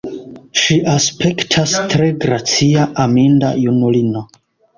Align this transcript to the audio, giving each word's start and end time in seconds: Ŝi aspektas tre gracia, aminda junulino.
Ŝi 0.61 0.77
aspektas 0.93 1.73
tre 1.91 2.07
gracia, 2.25 2.87
aminda 3.05 3.53
junulino. 3.67 4.27